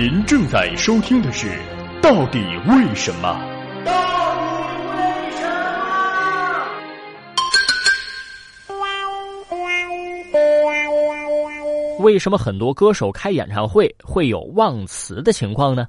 [0.00, 1.48] 您正在收听的是
[2.00, 3.38] 《到底为什么》。
[3.84, 3.92] 到
[9.50, 9.60] 为
[10.32, 12.02] 什么？
[12.02, 15.84] 为什么很多歌手开演唱会会有忘词的情况呢？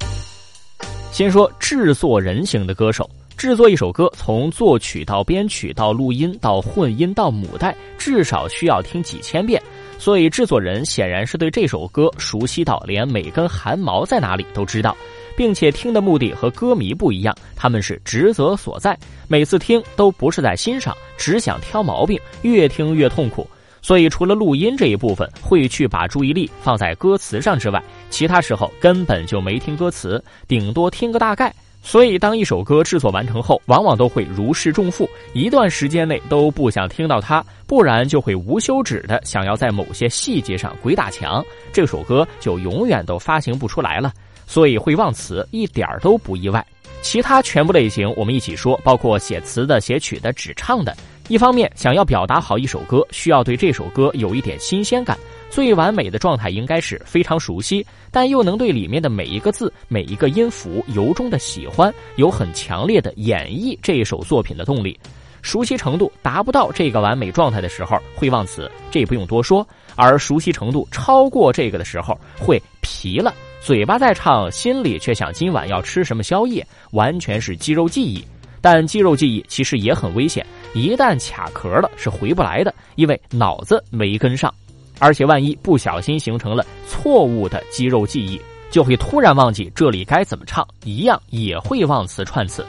[1.14, 9.64] 先说制作人型的歌手，制作一首歌，从作曲到编曲到录音到混音到母带，至少需要听几千遍。
[10.02, 14.98] 所以，制作人显然是对这首歌熟悉到连每根汗毛在哪里都知道，
[15.38, 23.48] 并且听的目的和歌迷不一样，他们是职责所在，每次听都不是在欣赏，只想挑毛病，越听越痛苦。
[23.80, 27.80] 所以，除了录音这一部分会去把注意力放在歌词上之外，
[28.10, 31.54] 其他时候根本就没听歌词，顶多听个大概。
[31.82, 44.14] 所以，当一首歌制作完成后，往往都会如释重负，一段时间内都不想听到它，不然就会无休止的想要在某些细节上鬼打墙，这首歌就永远都发行不出来了。
[44.46, 46.66] 所以会忘词一点儿都不意外。
[47.02, 50.96] 其他全部类型我们一起说，包括写词的、写曲的、只唱的。
[51.30, 55.18] 一方面，想要表达好一首歌，需要对这首歌有一点新鲜感。
[55.52, 64.98] 最完美的状态应该是非常熟悉，但又能对里面的每一个字、每一个音符由衷的喜欢，有很强烈的演绎这首作品的动力。
[65.42, 69.62] 熟悉程度达不到这个完美状态的时候，会忘词，这不用多说；
[69.96, 78.24] 而熟悉程度超过这个的时候，会疲了，嘴巴在唱，心里却想今晚要吃什么宵夜，完全是肌肉记忆。
[78.64, 84.54] 但肌肉记忆其实也很危险，一旦卡壳了是回不来的，因为脑子没跟上。
[85.02, 92.64] 而且万一不小心形成了错误的肌肉记忆，就会突然忘记这里该怎么唱，一样也会忘词串词。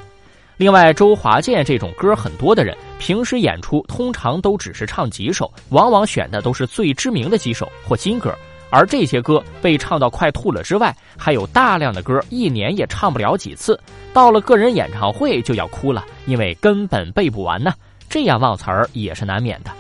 [0.56, 8.34] 另外，周华健这种歌很多的人，平时演出通常都只是唱几首，往往选的都是最知名的几首或金歌，
[8.70, 13.78] 而这些歌被唱到快吐了之外，还有大量的歌一年也唱不了几次，
[14.14, 17.75] 到了个人演唱会就要哭了，因为根本背不完呢。
[18.09, 19.70] 这样忘词儿也是难免的。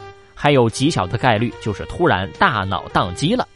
[0.42, 3.46] 还有极小的概率就是突然大脑宕机了，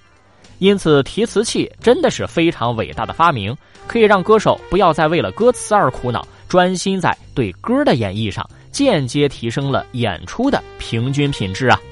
[0.58, 3.52] 因此提词器真的是非常伟大的发明，
[3.88, 11.80] 可以让歌手不要再为了歌词而苦恼，专心在对歌的演绎上，间接提升了演出的平均品质啊。